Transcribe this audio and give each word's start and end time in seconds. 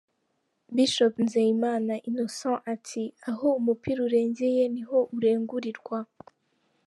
Bishop 0.75 1.13
Nzeyimana 1.25 1.93
Innocent 2.09 2.59
ati 2.73 3.03
“Aho 3.29 3.47
Umupira 3.59 3.99
urengeye 4.07 4.63
ni 4.73 4.83
ho 4.89 4.99
urengurirwa” 5.17 5.97